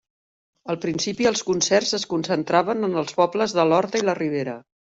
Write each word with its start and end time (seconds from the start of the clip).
Al 0.73 0.79
principi 0.85 1.27
els 1.31 1.43
concerts 1.51 1.93
es 1.99 2.07
concentraven 2.15 2.89
en 2.91 2.99
els 3.03 3.15
pobles 3.21 3.57
de 3.59 3.71
l'Horta 3.73 4.03
i 4.05 4.09
la 4.09 4.21
Ribera. 4.25 4.61